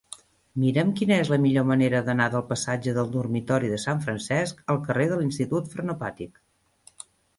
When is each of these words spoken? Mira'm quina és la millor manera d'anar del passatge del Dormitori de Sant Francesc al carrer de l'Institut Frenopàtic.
Mira'm 0.61 0.93
quina 0.99 1.17
és 1.25 1.29
la 1.33 1.37
millor 1.43 1.67
manera 1.71 1.99
d'anar 2.07 2.27
del 2.35 2.43
passatge 2.53 2.95
del 2.97 3.11
Dormitori 3.17 3.69
de 3.75 3.77
Sant 3.85 4.01
Francesc 4.07 4.65
al 4.75 4.81
carrer 4.89 5.07
de 5.13 5.21
l'Institut 5.21 5.71
Frenopàtic. 5.75 6.43